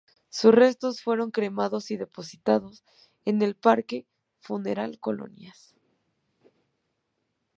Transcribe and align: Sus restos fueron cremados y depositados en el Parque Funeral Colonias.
Sus 0.29 0.55
restos 0.55 1.03
fueron 1.03 1.29
cremados 1.29 1.91
y 1.91 1.97
depositados 1.97 2.83
en 3.23 3.43
el 3.43 3.53
Parque 3.53 4.07
Funeral 4.39 4.97
Colonias. 4.99 5.75